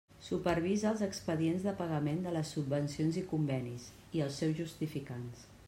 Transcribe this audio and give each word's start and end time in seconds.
Supervisa 0.27 0.87
els 0.91 1.03
expedients 1.07 1.67
de 1.67 1.73
pagament 1.81 2.23
de 2.25 2.33
les 2.37 2.53
subvencions 2.57 3.21
i 3.23 3.25
convenis 3.35 3.87
i 4.19 4.25
els 4.29 4.41
seus 4.43 4.59
justificants. 4.63 5.49